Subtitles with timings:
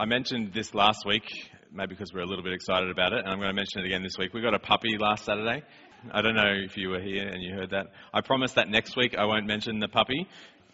[0.00, 1.24] I mentioned this last week,
[1.70, 3.84] maybe because we're a little bit excited about it, and I'm going to mention it
[3.84, 4.32] again this week.
[4.32, 5.62] We got a puppy last Saturday.
[6.10, 7.88] I don't know if you were here and you heard that.
[8.10, 10.26] I promise that next week I won't mention the puppy,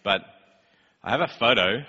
[0.04, 0.20] but
[1.02, 1.82] I have a photo.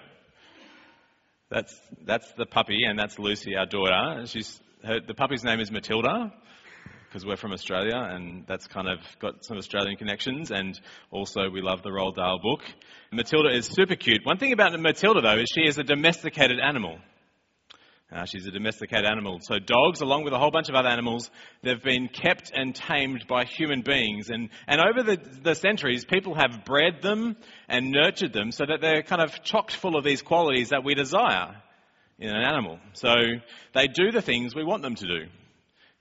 [1.51, 4.25] That's that's the puppy, and that's Lucy, our daughter.
[4.25, 6.33] She's her, the puppy's name is Matilda
[7.07, 10.49] because we're from Australia, and that's kind of got some Australian connections.
[10.49, 10.73] And
[11.11, 12.61] also, we love the Roald Dahl book.
[13.11, 14.25] Matilda is super cute.
[14.25, 16.97] One thing about Matilda, though, is she is a domesticated animal.
[18.09, 19.39] Uh, she's a domesticated animal.
[19.41, 21.29] So dogs, along with a whole bunch of other animals,
[21.61, 24.29] they've been kept and tamed by human beings.
[24.29, 27.35] And, and over the, the centuries, people have bred them
[27.67, 30.95] and nurtured them so that they're kind of chocked full of these qualities that we
[30.95, 31.55] desire
[32.17, 32.79] in an animal.
[32.93, 33.13] So
[33.73, 35.25] they do the things we want them to do.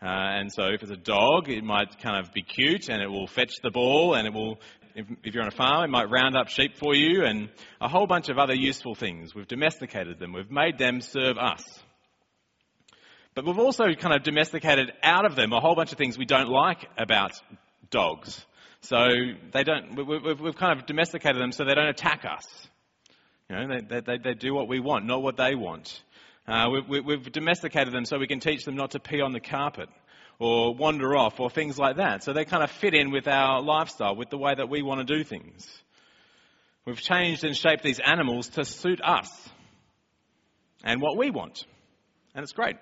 [0.00, 3.08] Uh, and so if it's a dog, it might kind of be cute and it
[3.08, 4.60] will fetch the ball and it will,
[4.94, 7.48] if, if, you're on a farm, it might round up sheep for you and
[7.80, 9.34] a whole bunch of other useful things.
[9.34, 10.32] We've domesticated them.
[10.34, 11.64] We've made them serve us.
[13.36, 16.24] But we've also kind of domesticated out of them a whole bunch of things we
[16.24, 17.32] don't like about
[17.90, 18.42] dogs.
[18.80, 19.08] So
[19.52, 22.46] they don't, we've, kind of domesticated them so they don't attack us.
[23.50, 26.02] You know, they, they, they do what we want, not what they want.
[26.48, 29.40] Uh, we, we've domesticated them so we can teach them not to pee on the
[29.40, 29.90] carpet
[30.38, 32.24] or wander off or things like that.
[32.24, 35.06] So they kind of fit in with our lifestyle, with the way that we want
[35.06, 35.68] to do things.
[36.86, 39.28] We've changed and shaped these animals to suit us
[40.82, 41.66] and what we want.
[42.34, 42.76] And it's great.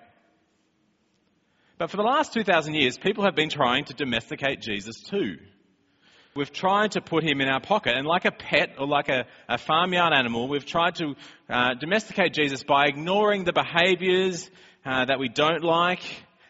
[1.77, 5.37] But for the last 2,000 years, people have been trying to domesticate Jesus too.
[6.35, 9.25] We've tried to put him in our pocket, and like a pet or like a,
[9.47, 11.15] a farmyard animal, we've tried to
[11.49, 14.49] uh, domesticate Jesus by ignoring the behaviours
[14.85, 16.01] uh, that we don't like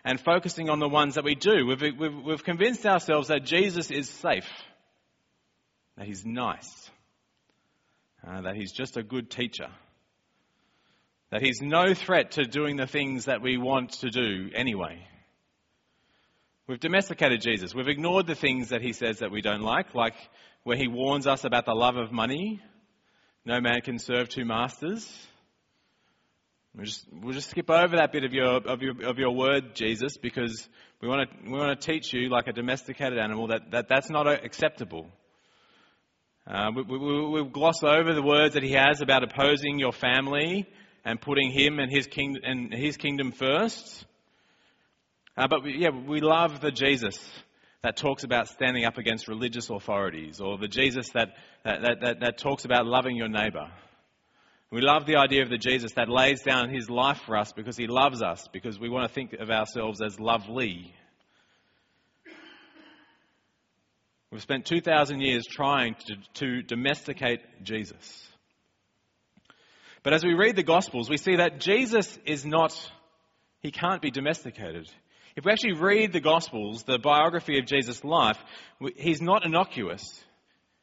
[0.03, 1.67] and focusing on the ones that we do.
[1.67, 4.49] We've, we've, we've convinced ourselves that Jesus is safe,
[5.97, 6.89] that he's nice,
[8.27, 9.69] uh, that he's just a good teacher,
[11.31, 15.07] that he's no threat to doing the things that we want to do anyway.
[16.67, 17.75] We've domesticated Jesus.
[17.75, 20.15] We've ignored the things that he says that we don't like, like
[20.63, 22.59] where he warns us about the love of money.
[23.45, 25.07] No man can serve two masters.
[26.73, 29.75] We'll just, we'll just skip over that bit of your, of your, of your word,
[29.75, 30.67] Jesus, because
[31.03, 34.09] we want to, we want to teach you, like a domesticated animal, that, that that's
[34.09, 35.05] not acceptable.
[36.47, 40.67] Uh, we, we, we'll gloss over the words that he has about opposing your family
[41.05, 44.05] and putting him and his, king, and his kingdom first.
[45.37, 47.19] Uh, but we, yeah, we love the Jesus
[47.83, 52.37] that talks about standing up against religious authorities, or the Jesus that, that, that, that,
[52.37, 53.69] talks about loving your neighbour.
[54.71, 57.77] We love the idea of the Jesus that lays down his life for us because
[57.77, 60.93] he loves us, because we want to think of ourselves as lovely.
[64.31, 66.15] We've spent 2,000 years trying to,
[66.45, 68.27] to domesticate Jesus.
[70.01, 72.73] But as we read the Gospels, we see that Jesus is not,
[73.61, 74.89] he can't be domesticated.
[75.35, 78.37] If we actually read the Gospels, the biography of Jesus' life,
[78.95, 80.23] he's not innocuous.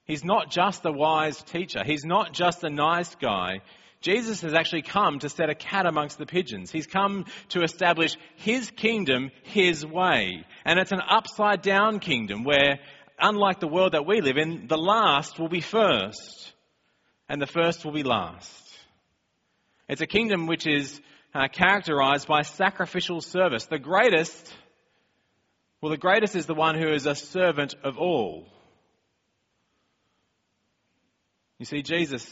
[0.05, 1.83] He's not just a wise teacher.
[1.85, 3.61] He's not just a nice guy.
[4.03, 6.71] Jesus has actually come to set a cat amongst the pigeons.
[6.71, 10.45] He's come to establish his kingdom his way.
[10.67, 12.81] And it's an upside down kingdom where,
[13.19, 16.53] unlike the world that we live in, the last will be first
[17.27, 18.51] and the first will be last.
[19.89, 21.01] It's a kingdom which is
[21.35, 23.67] uh, characterized by sacrificial service.
[23.67, 24.55] The greatest,
[25.81, 28.47] well, the greatest is the one who is a servant of all.
[31.59, 32.27] You see, Jesus,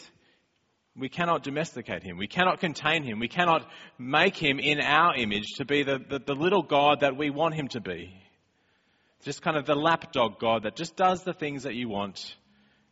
[0.96, 2.18] we cannot domesticate him.
[2.18, 3.20] We cannot contain him.
[3.20, 3.66] We cannot
[3.96, 7.54] make him in our image to be the, the, the little God that we want
[7.54, 8.12] him to be.
[9.22, 12.34] Just kind of the lapdog God that just does the things that you want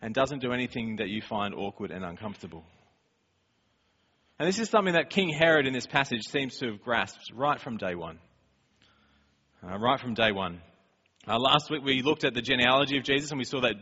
[0.00, 2.64] and doesn't do anything that you find awkward and uncomfortable.
[4.38, 7.60] And this is something that King Herod in this passage seems to have grasped right
[7.60, 8.20] from day one.
[9.64, 10.60] Uh, right from day one.
[11.26, 13.74] Uh, last week we looked at the genealogy of Jesus and we saw that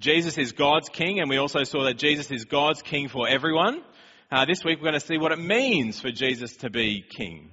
[0.00, 3.82] Jesus is God's king and we also saw that Jesus is God's king for everyone.
[4.32, 7.52] Uh, this week we're going to see what it means for Jesus to be king.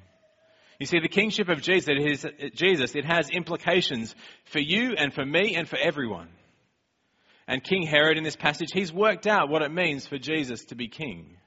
[0.79, 4.15] You see, the kingship of Jesus it, is, Jesus, it has implications
[4.45, 6.29] for you and for me and for everyone.
[7.47, 10.75] And King Herod in this passage, he's worked out what it means for Jesus to
[10.75, 11.37] be king.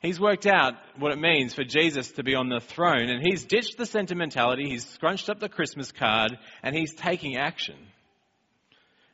[0.00, 3.44] He's worked out what it means for Jesus to be on the throne, and he's
[3.44, 7.74] ditched the sentimentality, he's scrunched up the Christmas card, and he's taking action.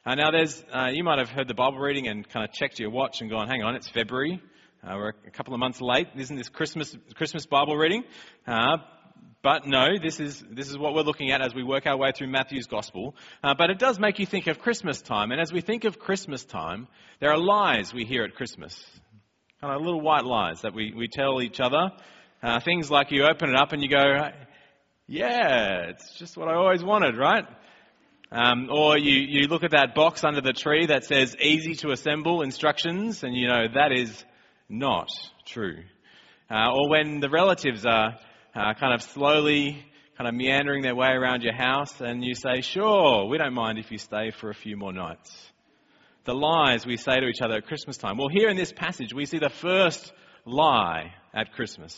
[0.04, 2.78] Uh, now, there's, uh, you might have heard the Bible reading and kind of checked
[2.78, 4.42] your watch and gone, hang on, it's February.
[4.86, 6.08] Uh, we're a couple of months late.
[6.14, 8.04] Isn't this Christmas, Christmas Bible reading?
[8.46, 8.76] Uh,
[9.42, 12.12] but no, this is, this is what we're looking at as we work our way
[12.14, 13.16] through Matthew's Gospel.
[13.42, 15.32] Uh, but it does make you think of Christmas time.
[15.32, 16.88] And as we think of Christmas time,
[17.20, 18.84] there are lies we hear at Christmas
[19.64, 21.90] kind of little white lies that we, we tell each other
[22.42, 24.28] Uh, things like you open it up and you go,
[25.06, 27.46] yeah, it's just what I always wanted, right?
[28.30, 31.92] Um, or you, you look at that box under the tree that says easy to
[31.92, 34.22] assemble instructions and you know that is
[34.68, 35.08] not
[35.46, 35.82] true.
[36.50, 38.18] Uh, or when the relatives are
[38.54, 39.82] uh, kind of slowly
[40.18, 43.78] kind of meandering their way around your house and you say, sure, we don't mind
[43.78, 45.30] if you stay for a few more nights.
[46.24, 48.16] The lies we say to each other at Christmas time.
[48.16, 50.12] Well, here in this passage, we see the first
[50.46, 51.94] lie at Christmas.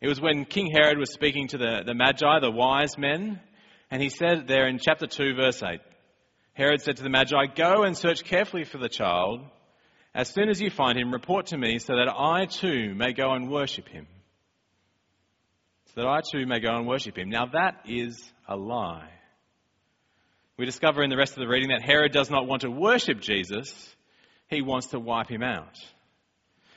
[0.00, 3.40] It was when King Herod was speaking to the, the Magi, the wise men,
[3.90, 5.80] and he said there in chapter 2, verse 8,
[6.52, 9.40] Herod said to the Magi, Go and search carefully for the child.
[10.14, 13.32] As soon as you find him, report to me so that I too may go
[13.32, 14.06] and worship him.
[15.94, 17.30] So that I too may go and worship him.
[17.30, 19.08] Now that is a lie.
[20.60, 23.18] We discover in the rest of the reading that Herod does not want to worship
[23.18, 23.96] Jesus,
[24.48, 25.78] he wants to wipe him out.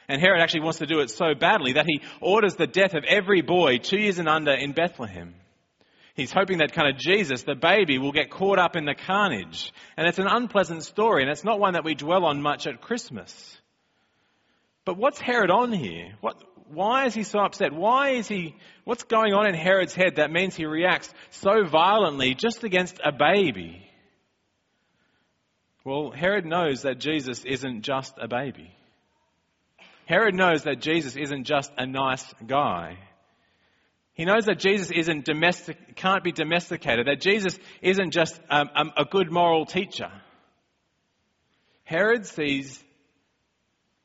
[0.08, 3.04] And Herod actually wants to do it so badly that he orders the death of
[3.04, 5.36] every boy two years and under in Bethlehem.
[6.16, 9.74] He's hoping that kind of Jesus, the baby, will get caught up in the carnage.
[9.98, 12.80] And it's an unpleasant story, and it's not one that we dwell on much at
[12.80, 13.58] Christmas.
[14.86, 16.14] But what's Herod on here?
[16.22, 16.42] What,
[16.74, 17.74] why is he so upset?
[17.74, 22.36] Why is he, what's going on in Herod's head that means he reacts so violently
[22.36, 23.86] just against a baby?
[25.86, 28.74] Well, Herod knows that Jesus isn't just a baby.
[30.06, 32.98] Herod knows that Jesus isn't just a nice guy.
[34.14, 39.32] He knows that Jesus isn't domestic, can't be domesticated, that Jesus isn't just a good
[39.32, 40.12] moral teacher.
[41.84, 42.82] Herod sees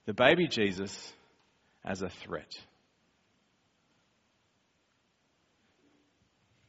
[0.06, 1.12] the baby Jesus
[1.88, 2.52] as a threat.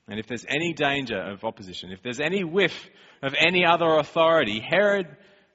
[0.08, 2.90] And if there's any danger of opposition, if there's any whiff
[3.22, 5.08] of any other authority, Herod,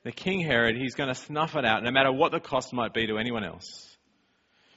[0.05, 2.95] the King Herod, he's going to snuff it out no matter what the cost might
[2.95, 3.91] be to anyone else.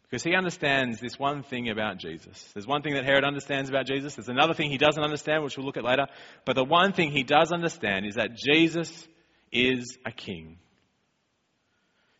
[0.09, 2.41] Because he understands this one thing about Jesus.
[2.53, 4.15] There's one thing that Herod understands about Jesus.
[4.15, 6.07] There's another thing he doesn't understand, which we'll look at later.
[6.45, 9.05] But the one thing he does understand is that Jesus
[9.51, 10.59] is a king.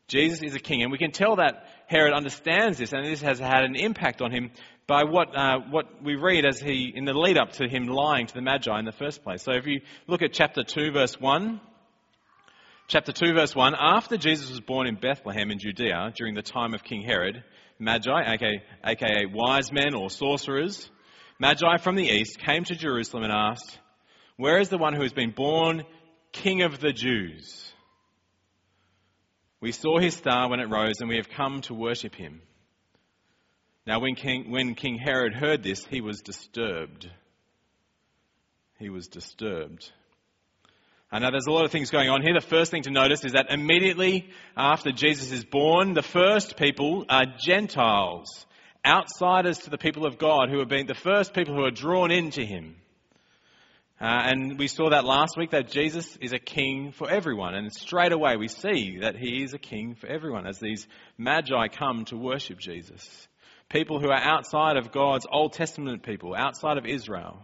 [0.10, 0.84] Jesus is a king.
[0.84, 4.31] And we can tell that Herod understands this, and this has had an impact on
[4.31, 4.51] him
[4.88, 8.28] by what, uh, what we read as he, in the lead up to him lying
[8.28, 9.44] to the Magi in the first place.
[9.44, 11.62] So if you look at chapter 2, verse 1,
[12.88, 16.74] chapter 2, verse 1, after Jesus was born in Bethlehem in Judea during the time
[16.74, 17.44] of King Herod,
[17.80, 20.90] Magi, aka, aka wise men or sorcerers,
[21.40, 23.78] Magi from the east came to Jerusalem and asked,
[24.36, 25.83] Where is the one who has been born
[26.31, 27.72] King of the Jews?
[29.59, 32.42] We saw his star when it rose, and we have come to worship him.
[33.86, 37.09] Now, when King, when King Herod heard this, he was disturbed.
[38.80, 39.92] He was disturbed.
[41.12, 42.33] Know there's a lot of things going on here.
[42.33, 47.06] The first thing to notice is that immediately after Jesus is born, the first people
[47.09, 48.45] are Gentiles,
[48.86, 52.12] outsiders to the people of God, who have been the first people who are drawn
[52.12, 52.75] into him.
[54.00, 57.56] Uh, and we saw that last week that Jesus is a king for everyone.
[57.56, 61.68] And straight away we see that he is a king for everyone as these magi
[61.70, 63.28] come to worship Jesus.
[63.70, 67.44] People who are outside of God's Old Testament people, outside of Israel.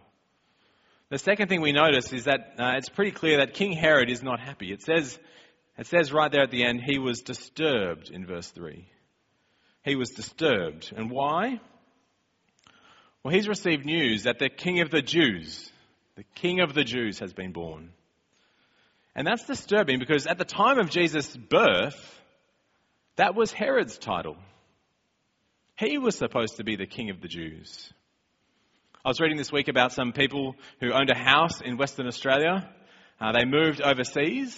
[1.10, 4.22] The second thing we notice is that uh, it's pretty clear that King Herod is
[4.22, 4.72] not happy.
[4.72, 5.20] It says,
[5.78, 8.88] it says right there at the end, he was disturbed in verse 3.
[9.84, 10.94] He was disturbed.
[10.96, 11.60] And why?
[13.24, 15.72] Well, he's received news that the King of the Jews,
[16.16, 17.92] the King of the Jews has been born.
[19.16, 22.20] And that's disturbing because at the time of Jesus' birth,
[23.16, 24.38] that was Herod's title.
[25.78, 27.92] He was supposed to be the King of the Jews.
[29.04, 32.70] I was reading this week about some people who owned a house in Western Australia.
[33.20, 34.58] Uh, they moved overseas,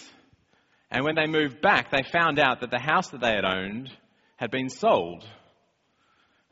[0.90, 3.90] and when they moved back, they found out that the house that they had owned
[4.36, 5.24] had been sold.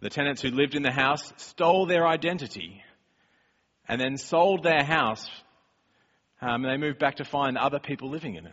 [0.01, 2.83] The tenants who lived in the house stole their identity
[3.89, 5.29] and then sold their house,
[6.41, 8.53] um, and they moved back to find other people living in it.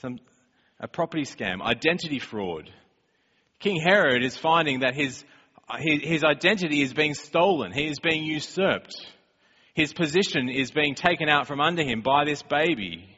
[0.00, 0.18] Some,
[0.78, 2.70] a property scam, identity fraud.
[3.58, 5.24] King Herod is finding that his
[5.78, 7.72] his identity is being stolen.
[7.72, 8.94] He is being usurped.
[9.74, 13.08] His position is being taken out from under him by this baby.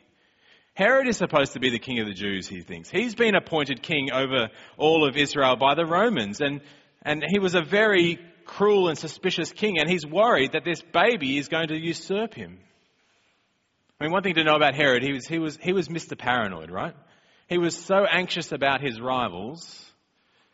[0.74, 2.90] Herod is supposed to be the king of the Jews, he thinks.
[2.90, 6.60] He's been appointed king over all of Israel by the Romans, and,
[7.02, 11.38] and he was a very cruel and suspicious king, and he's worried that this baby
[11.38, 12.58] is going to usurp him.
[14.00, 16.18] I mean, one thing to know about Herod, he was, he was, he was Mr.
[16.18, 16.94] Paranoid, right?
[17.48, 19.92] He was so anxious about his rivals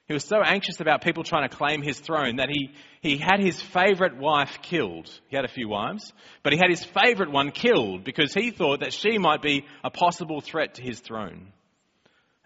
[0.09, 2.71] he was so anxious about people trying to claim his throne that he,
[3.03, 5.11] he had his favourite wife killed.
[5.29, 8.81] He had a few wives, but he had his favourite one killed because he thought
[8.81, 11.53] that she might be a possible threat to his throne.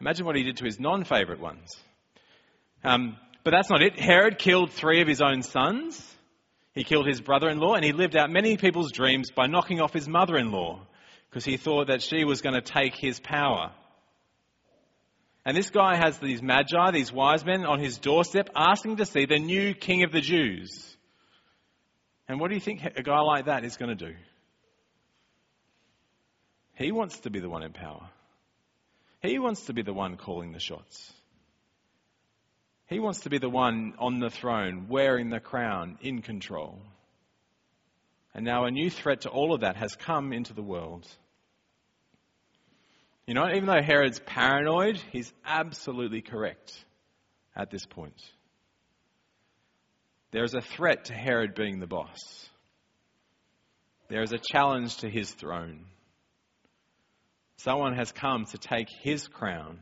[0.01, 1.71] Imagine what he did to his non favourite ones.
[2.83, 3.99] Um, but that's not it.
[3.99, 6.09] Herod killed three of his own sons.
[6.75, 9.81] He killed his brother in law, and he lived out many people's dreams by knocking
[9.81, 10.81] off his mother in law
[11.29, 13.73] because he thought that she was going to take his power.
[15.45, 19.27] And this guy has these magi, these wise men, on his doorstep asking to see
[19.27, 20.97] the new king of the Jews.
[22.29, 24.15] And what do you think a guy like that is going to do?
[26.75, 28.09] He wants to be the one in power.
[29.21, 31.13] He wants to be the one calling the shots.
[32.93, 36.79] He wants to be the one on the throne, wearing the crown, in control.
[38.35, 41.09] And now a new threat to all of that has come into the world.
[43.27, 46.73] You know, even though Herod's paranoid, he's absolutely correct
[47.57, 48.21] at this point.
[50.31, 52.19] There is a threat to Herod being the boss.
[54.09, 55.87] There is a challenge to his throne.
[57.57, 59.79] Someone has come to take his crown.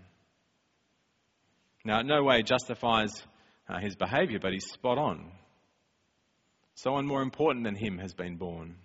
[1.84, 3.10] Now, no way justifies
[3.68, 5.30] uh, his behavior, but he's spot on.
[6.74, 8.76] Someone more important than him has been born.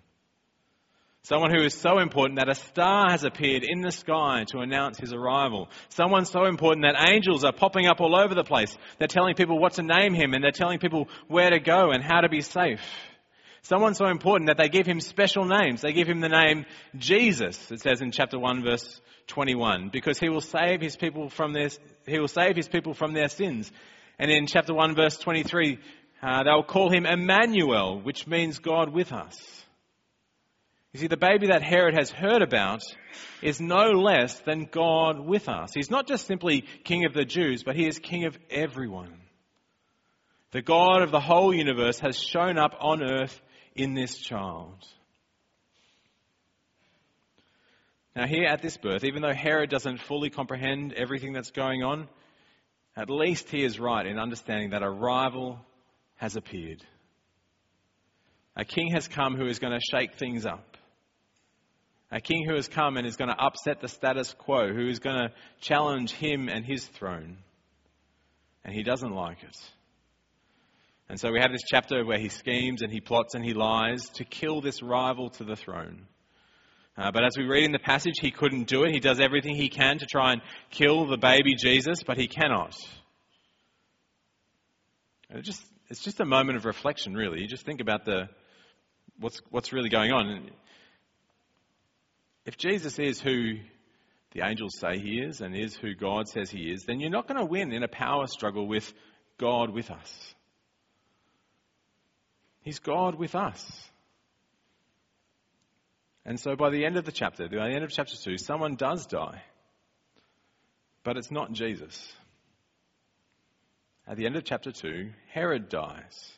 [1.22, 4.96] Someone who is so important that a star has appeared in the sky to announce
[4.96, 5.68] his arrival.
[5.88, 8.76] Someone so important that angels are popping up all over the place.
[8.98, 12.00] They're telling people what to name him and they're telling people where to go and
[12.00, 12.80] how to be safe.
[13.68, 15.80] Someone so important that they give him special names.
[15.80, 20.28] They give him the name Jesus, it says in chapter 1 verse 21, because he
[20.28, 21.70] will save his people from their,
[22.06, 23.72] he will save his people from their sins.
[24.20, 25.80] And in chapter 1 verse 23,
[26.22, 29.36] uh, they'll call him Emmanuel, which means God with us.
[30.92, 32.82] You see, the baby that Herod has heard about
[33.42, 35.72] is no less than God with us.
[35.74, 39.12] He's not just simply King of the Jews, but he is King of everyone.
[40.52, 43.40] The God of the whole universe has shown up on earth
[43.76, 44.84] in this child.
[48.14, 52.08] Now, here at this birth, even though Herod doesn't fully comprehend everything that's going on,
[52.96, 55.58] at least he is right in understanding that a rival
[56.16, 56.82] has appeared.
[58.56, 60.78] A king has come who is going to shake things up.
[62.10, 64.98] A king who has come and is going to upset the status quo, who is
[64.98, 67.36] going to challenge him and his throne.
[68.64, 69.56] And he doesn't like it.
[71.08, 74.08] And so we have this chapter where he schemes and he plots and he lies
[74.14, 76.06] to kill this rival to the throne.
[76.98, 78.92] Uh, but as we read in the passage, he couldn't do it.
[78.92, 82.74] He does everything he can to try and kill the baby Jesus, but he cannot.
[85.30, 87.40] It just, it's just a moment of reflection, really.
[87.40, 88.28] You just think about the,
[89.20, 90.50] what's, what's really going on.
[92.46, 93.56] If Jesus is who
[94.32, 97.28] the angels say he is and is who God says he is, then you're not
[97.28, 98.90] going to win in a power struggle with
[99.38, 100.34] God with us.
[102.66, 103.64] He's God with us.
[106.24, 108.74] And so by the end of the chapter, by the end of chapter 2, someone
[108.74, 109.40] does die.
[111.04, 112.12] But it's not Jesus.
[114.04, 116.32] At the end of chapter 2, Herod dies.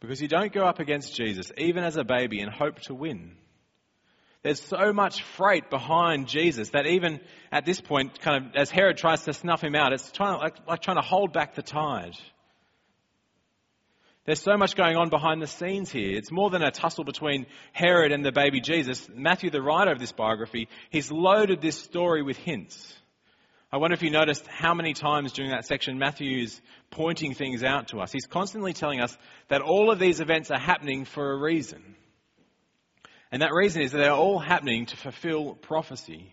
[0.00, 3.36] Because you don't go up against Jesus, even as a baby, and hope to win.
[4.42, 7.20] There's so much freight behind Jesus that even
[7.52, 10.66] at this point, kind of as Herod tries to snuff him out, it's trying, like,
[10.66, 12.16] like trying to hold back the tide.
[14.24, 16.16] There's so much going on behind the scenes here.
[16.16, 19.08] It's more than a tussle between Herod and the baby Jesus.
[19.12, 22.96] Matthew, the writer of this biography, he's loaded this story with hints.
[23.72, 26.60] I wonder if you noticed how many times during that section Matthew is
[26.90, 28.12] pointing things out to us.
[28.12, 29.16] He's constantly telling us
[29.48, 31.96] that all of these events are happening for a reason.
[33.32, 36.32] And that reason is that they're all happening to fulfill prophecy.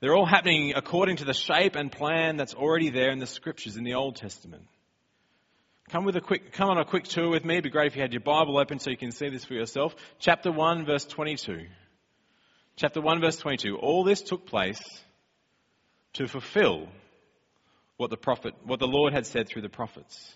[0.00, 3.76] They're all happening according to the shape and plan that's already there in the scriptures
[3.76, 4.64] in the Old Testament.
[5.90, 7.54] Come with a quick, come on a quick tour with me.
[7.54, 9.54] It'd be great if you had your Bible open so you can see this for
[9.54, 9.94] yourself.
[10.18, 11.66] Chapter 1 verse 22.
[12.74, 13.76] Chapter 1 verse 22.
[13.76, 14.82] All this took place
[16.14, 16.88] to fulfill
[17.98, 20.34] what the prophet, what the Lord had said through the prophets.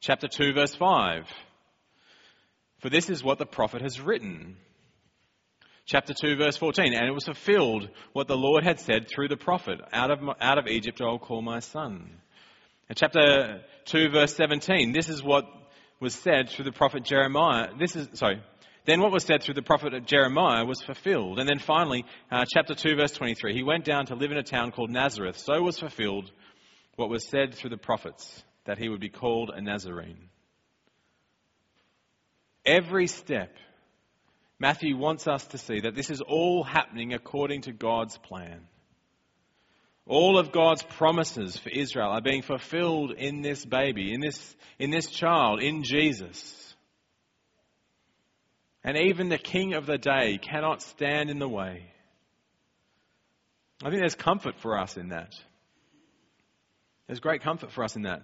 [0.00, 1.24] Chapter 2 verse 5.
[2.80, 4.56] For this is what the prophet has written.
[5.86, 6.92] Chapter 2, verse 14.
[6.92, 10.58] And it was fulfilled what the Lord had said through the prophet Out of, out
[10.58, 12.10] of Egypt I will call my son.
[12.88, 14.92] And chapter 2, verse 17.
[14.92, 15.44] This is what
[16.00, 17.68] was said through the prophet Jeremiah.
[17.78, 18.42] This is, sorry.
[18.84, 21.38] Then what was said through the prophet Jeremiah was fulfilled.
[21.38, 23.54] And then finally, uh, chapter 2, verse 23.
[23.54, 25.38] He went down to live in a town called Nazareth.
[25.38, 26.30] So was fulfilled
[26.96, 30.28] what was said through the prophets, that he would be called a Nazarene.
[32.64, 33.54] Every step,
[34.58, 38.66] Matthew wants us to see that this is all happening according to God's plan.
[40.08, 44.90] All of God's promises for Israel are being fulfilled in this baby, in this, in
[44.90, 46.74] this child, in Jesus.
[48.82, 51.92] And even the king of the day cannot stand in the way.
[53.84, 55.34] I think there's comfort for us in that.
[57.06, 58.22] There's great comfort for us in that.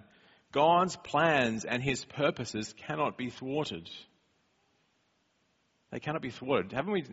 [0.52, 3.90] God's plans and his purposes cannot be thwarted.
[5.90, 6.72] They cannot be thwarted.
[6.72, 7.04] Haven't we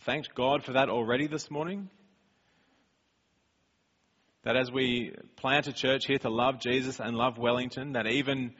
[0.00, 1.90] thanked God for that already this morning?
[4.44, 8.54] That as we plant a church here to love Jesus and love Wellington, that even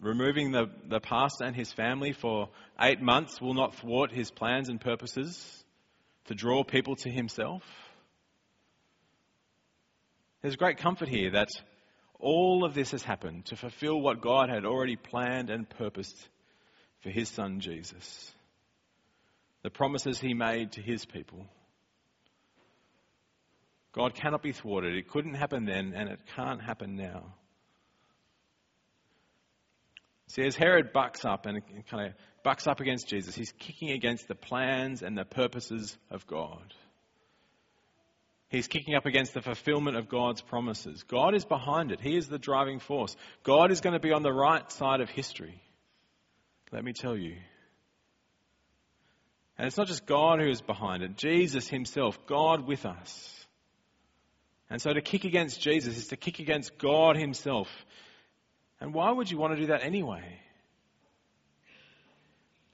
[0.00, 2.48] removing the, the pastor and his family for
[2.80, 5.64] eight months will not thwart his plans and purposes
[6.26, 7.62] to draw people to himself.
[10.42, 11.48] There's great comfort here that
[12.18, 16.28] all of this has happened to fulfill what God had already planned and purposed
[17.00, 18.32] for his son Jesus.
[19.62, 21.46] The promises he made to his people.
[23.94, 24.96] God cannot be thwarted.
[24.96, 27.34] It couldn't happen then, and it can't happen now.
[30.26, 34.26] See, as Herod bucks up and kind of bucks up against Jesus, he's kicking against
[34.26, 36.74] the plans and the purposes of God.
[38.48, 41.04] He's kicking up against the fulfillment of God's promises.
[41.04, 42.00] God is behind it.
[42.00, 43.16] He is the driving force.
[43.44, 45.62] God is going to be on the right side of history.
[46.72, 47.36] Let me tell you.
[49.56, 53.43] And it's not just God who is behind it, Jesus himself, God with us.
[54.74, 57.68] And so to kick against Jesus is to kick against God himself.
[58.80, 60.40] And why would you want to do that anyway?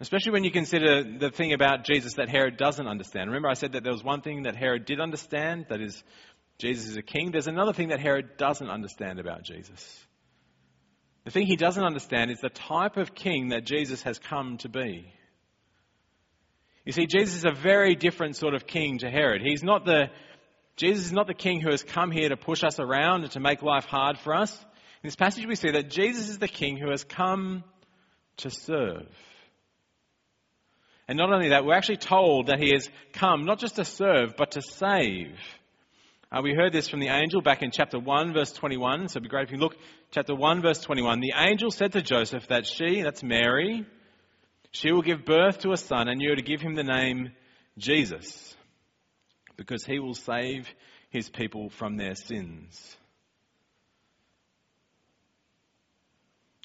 [0.01, 3.29] Especially when you consider the thing about Jesus that Herod doesn't understand.
[3.29, 6.03] Remember, I said that there was one thing that Herod did understand, that is,
[6.57, 7.33] Jesus is a king.
[7.33, 10.07] There's another thing that Herod doesn't understand about Jesus.
[11.25, 14.71] The thing he doesn't understand is the type of king that Jesus has come to
[14.71, 15.13] be.
[16.87, 19.43] You see, Jesus is a very different sort of king to Herod.
[19.43, 20.09] He's not the,
[20.81, 23.41] Jesus is not the king who has come here to push us around and to
[23.41, 24.59] make life hard for us.
[25.03, 27.63] In this passage, we see that Jesus is the king who has come
[28.39, 29.07] to serve.
[31.07, 34.37] And not only that, we're actually told that he has come not just to serve,
[34.39, 35.37] but to save.
[36.33, 39.09] Uh, we heard this from the angel back in chapter 1, verse 21.
[39.09, 39.77] So it'd be great if you look,
[40.13, 41.21] chapter 1, verse 21.
[41.21, 43.85] The angel said to Joseph that she, that's Mary,
[44.71, 47.33] she will give birth to a son, and you are to give him the name
[47.77, 48.57] Jesus,
[49.61, 50.67] because he will save
[51.11, 52.97] his people from their sins.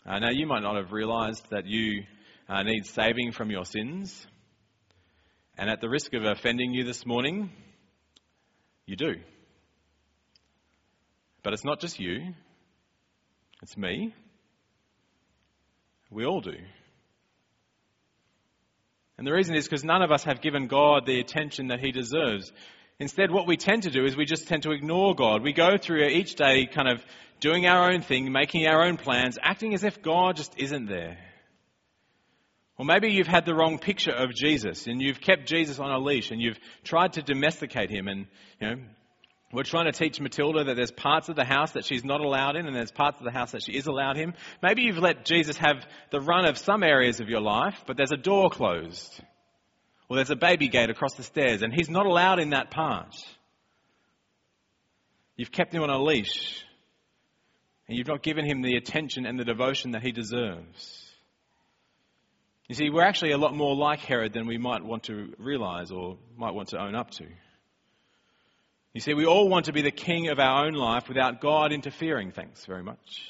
[0.05, 2.03] Uh, now, you might not have realized that you
[2.47, 4.25] uh, need saving from your sins.
[5.57, 7.49] And at the risk of offending you this morning,
[8.85, 9.15] you do.
[11.43, 12.33] But it's not just you,
[13.61, 14.15] it's me.
[16.09, 16.55] We all do.
[19.17, 21.91] And the reason is because none of us have given God the attention that He
[21.91, 22.53] deserves.
[22.99, 25.43] Instead, what we tend to do is we just tend to ignore God.
[25.43, 27.03] We go through each day kind of
[27.41, 31.17] doing our own thing, making our own plans, acting as if God just isn't there.
[32.77, 35.99] Or maybe you've had the wrong picture of Jesus and you've kept Jesus on a
[35.99, 38.27] leash and you've tried to domesticate him and,
[38.59, 38.75] you know,
[39.53, 42.57] we're trying to teach Matilda that there's parts of the house that she's not allowed
[42.57, 44.33] in and there's parts of the house that she is allowed in.
[44.61, 48.11] Maybe you've let Jesus have the run of some areas of your life, but there's
[48.11, 49.21] a door closed.
[50.07, 53.15] Or there's a baby gate across the stairs and he's not allowed in that part.
[55.35, 56.63] You've kept him on a leash
[57.87, 61.01] and you've not given him the attention and the devotion that he deserves.
[62.67, 65.91] You see, we're actually a lot more like Herod than we might want to realize
[65.91, 67.25] or might want to own up to.
[68.93, 71.73] You see, we all want to be the king of our own life without God
[71.73, 72.31] interfering.
[72.31, 73.21] Thanks very much.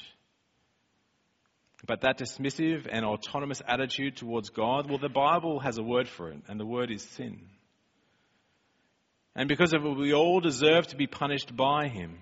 [1.86, 6.30] But that dismissive and autonomous attitude towards God, well, the Bible has a word for
[6.30, 7.40] it, and the word is sin.
[9.36, 12.18] And because of it, we all deserve to be punished by him.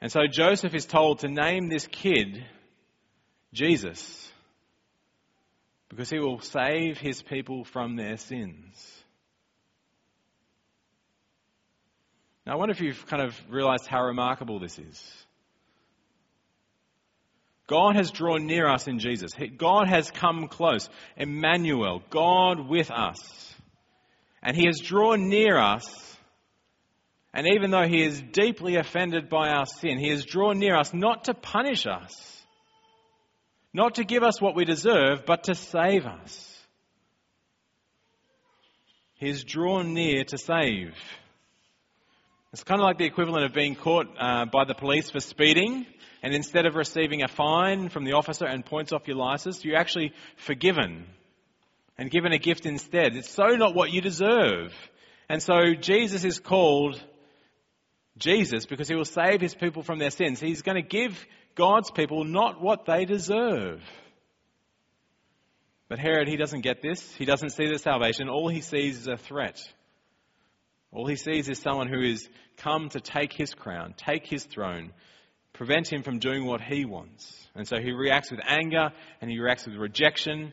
[0.00, 2.44] And so Joseph is told to name this kid
[3.52, 4.32] Jesus
[5.88, 9.02] because he will save his people from their sins.
[12.44, 15.23] Now, I wonder if you've kind of realized how remarkable this is.
[17.66, 19.32] God has drawn near us in Jesus.
[19.56, 20.88] God has come close.
[21.16, 23.54] Emmanuel, God with us.
[24.42, 26.16] And He has drawn near us.
[27.32, 30.92] And even though He is deeply offended by our sin, He has drawn near us
[30.92, 32.42] not to punish us,
[33.72, 36.50] not to give us what we deserve, but to save us.
[39.14, 40.94] He's drawn near to save.
[42.54, 45.86] It's kind of like the equivalent of being caught uh, by the police for speeding,
[46.22, 49.76] and instead of receiving a fine from the officer and points off your license, you're
[49.76, 51.04] actually forgiven
[51.98, 53.16] and given a gift instead.
[53.16, 54.72] It's so not what you deserve.
[55.28, 57.02] And so Jesus is called
[58.18, 60.38] Jesus because he will save his people from their sins.
[60.38, 63.82] He's going to give God's people not what they deserve.
[65.88, 67.02] But Herod, he doesn't get this.
[67.16, 68.28] He doesn't see the salvation.
[68.28, 69.60] All he sees is a threat.
[70.94, 72.28] All he sees is someone who is
[72.58, 74.92] come to take his crown, take his throne,
[75.52, 77.36] prevent him from doing what he wants.
[77.56, 80.52] And so he reacts with anger and he reacts with rejection.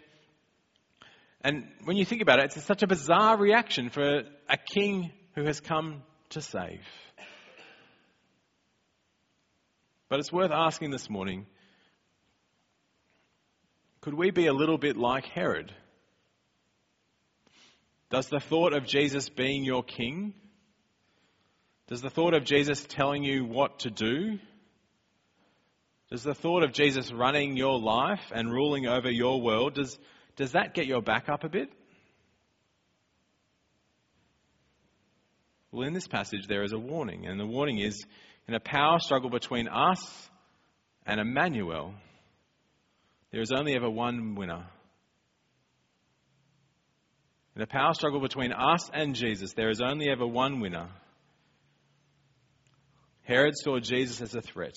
[1.42, 5.44] And when you think about it, it's such a bizarre reaction for a king who
[5.46, 6.82] has come to save.
[10.10, 11.46] But it's worth asking this morning
[14.02, 15.72] could we be a little bit like Herod?
[18.12, 20.34] Does the thought of Jesus being your king,
[21.88, 24.38] does the thought of Jesus telling you what to do,
[26.10, 29.98] does the thought of Jesus running your life and ruling over your world, does,
[30.36, 31.70] does that get your back up a bit?
[35.72, 38.06] Well, in this passage, there is a warning, and the warning is
[38.46, 40.30] in a power struggle between us
[41.06, 41.94] and Emmanuel,
[43.32, 44.66] there is only ever one winner.
[47.62, 50.90] In a power struggle between us and Jesus, there is only ever one winner.
[53.22, 54.74] Herod saw Jesus as a threat.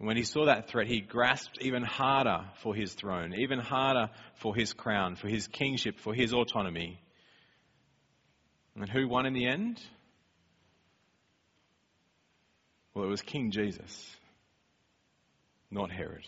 [0.00, 4.10] And when he saw that threat, he grasped even harder for his throne, even harder
[4.40, 7.00] for his crown, for his kingship, for his autonomy.
[8.74, 9.80] And who won in the end?
[12.94, 14.10] Well, it was King Jesus,
[15.70, 16.26] not Herod.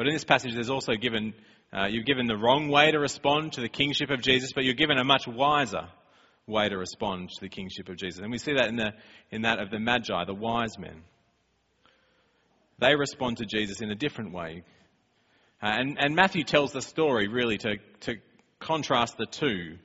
[0.00, 1.34] But in this passage, there's also given,
[1.72, 4.74] uh, you're given the wrong way to respond to the kingship of Jesus, but you're
[4.74, 5.88] given a much wiser
[6.46, 8.20] way to respond to the kingship of Jesus.
[8.20, 8.92] And we see that in, the,
[9.30, 11.02] in that of the Magi, the wise men.
[12.78, 14.64] They respond to Jesus in a different way.
[15.62, 18.16] Uh, and, and Matthew tells the story really to, to
[18.58, 19.76] contrast the two,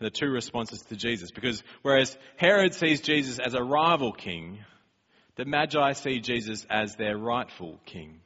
[0.00, 1.30] the two responses to Jesus.
[1.32, 4.60] Because whereas Herod sees Jesus as a rival king,
[5.34, 8.20] the Magi see Jesus as their rightful king.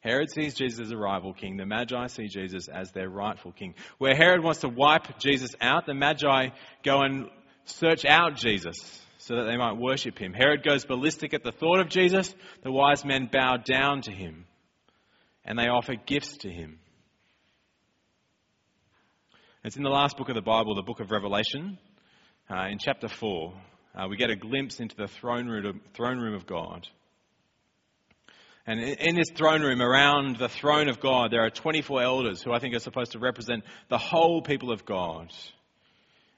[0.00, 1.56] Herod sees Jesus as a rival king.
[1.56, 3.74] The Magi see Jesus as their rightful king.
[3.98, 6.48] Where Herod wants to wipe Jesus out, the Magi
[6.82, 7.28] go and
[7.66, 8.76] search out Jesus
[9.18, 10.32] so that they might worship him.
[10.32, 12.34] Herod goes ballistic at the thought of Jesus.
[12.62, 14.46] The wise men bow down to him
[15.44, 16.78] and they offer gifts to him.
[19.62, 21.78] It's in the last book of the Bible, the book of Revelation,
[22.50, 23.52] uh, in chapter 4.
[23.94, 26.88] Uh, we get a glimpse into the throne room, of, throne room of God.
[28.66, 32.52] And in this throne room, around the throne of God, there are 24 elders who
[32.52, 35.32] I think are supposed to represent the whole people of God.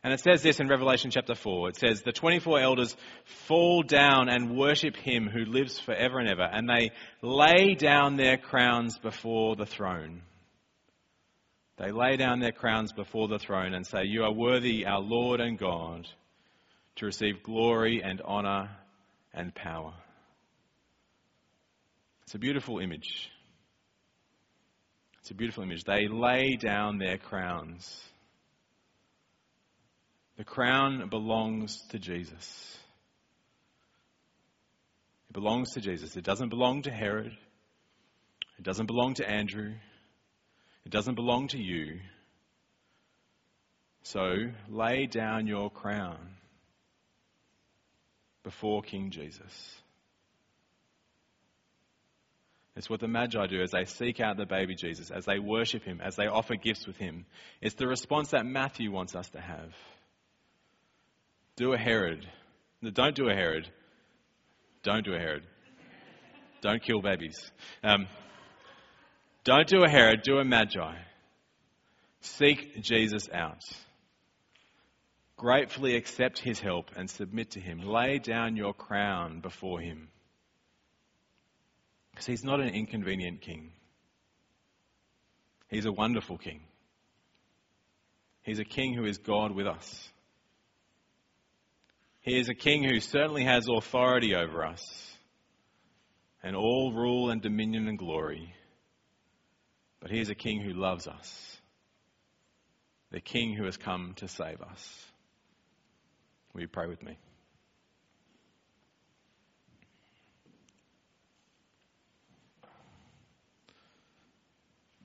[0.05, 1.71] And it says this in Revelation chapter 4.
[1.71, 2.97] It says, The 24 elders
[3.47, 6.91] fall down and worship him who lives forever and ever, and they
[7.23, 10.23] lay down their crowns before the throne.
[11.77, 15.41] They lay down their crowns before the throne and say, You are worthy, our Lord
[15.41, 16.09] and God,
[16.97, 18.71] to receive glory and honor
[19.33, 19.95] and power.
[22.33, 23.29] It's a beautiful image.
[25.21, 25.85] It's a beautiful image.
[25.85, 28.03] They lay down their crowns.
[30.39, 32.79] The crown belongs to Jesus.
[35.29, 36.17] It belongs to Jesus.
[36.17, 37.37] It doesn't belong to Herod.
[38.59, 39.75] It doesn't belong to Andrew.
[40.87, 42.01] It doesn't belong to you.
[44.05, 44.37] So
[44.71, 46.31] lay down your crown
[48.43, 49.82] before King Jesus.
[52.75, 55.85] It's what the Magi do as they seek out the baby Jesus, as they worship
[55.85, 57.27] him, as they offer gifts with him.
[57.61, 59.75] It's the response that Matthew wants us to have.
[61.57, 62.27] Do a Herod.
[62.81, 63.69] No, don't do a Herod.
[64.83, 65.45] Don't do a Herod.
[66.63, 67.39] Don't kill babies.
[67.85, 68.07] Um,
[69.45, 70.95] don't do a Herod, do a Magi.
[72.21, 73.63] Seek Jesus out.
[75.37, 77.81] Gratefully accept his help and submit to him.
[77.81, 80.09] Lay down your crown before him.
[82.23, 83.73] Because he's not an inconvenient king.
[85.69, 86.61] He's a wonderful king.
[88.43, 90.09] He's a king who is God with us.
[92.21, 94.85] He is a king who certainly has authority over us
[96.45, 98.55] and all rule and dominion and glory.
[99.99, 101.57] But he is a king who loves us,
[103.11, 105.07] the king who has come to save us.
[106.55, 107.19] Will you pray with me?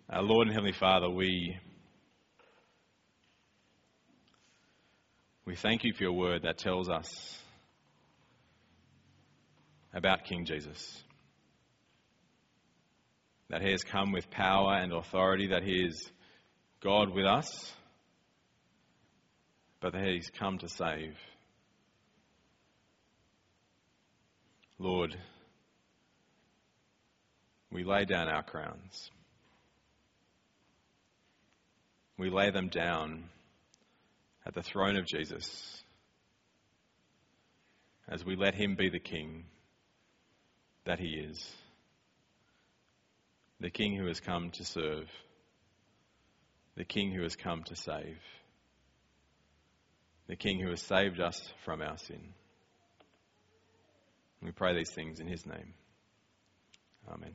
[0.09, 1.57] Our Lord and Heavenly Father, we,
[5.45, 7.37] we thank you for your word that tells us
[9.93, 11.03] about King Jesus.
[13.49, 16.09] That he has come with power and authority, that he is
[16.81, 17.73] God with us,
[19.81, 21.17] but that he's come to save.
[24.79, 25.17] Lord,
[27.73, 29.11] we lay down our crowns.
[32.17, 33.25] We lay them down
[34.45, 35.84] at the throne of Jesus
[38.08, 39.45] as we let him be the king
[40.86, 41.53] that he is.
[43.60, 45.10] The king who has come to serve.
[46.75, 48.19] The king who has come to save.
[50.27, 52.34] The king who has saved us from our sin.
[54.41, 55.73] We pray these things in his name.
[57.10, 57.34] Amen.